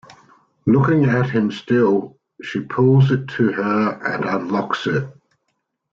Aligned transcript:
Looking 0.65 1.05
at 1.05 1.29
him 1.29 1.51
still, 1.51 2.17
she 2.41 2.61
pulls 2.61 3.11
it 3.11 3.27
to 3.37 3.51
her 3.51 4.01
and 4.03 4.25
unlocks 4.25 4.87
it. 4.87 5.07